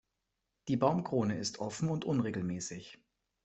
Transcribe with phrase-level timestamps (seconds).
[0.67, 2.97] Die Baumkrone ist offen und unregelmäßig.